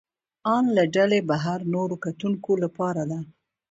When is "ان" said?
0.55-0.63